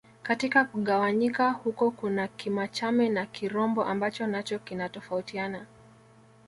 [0.23, 5.65] Katika kugawanyika huko kuna Kimachame na Kirombo ambacho nacho kinatofautiana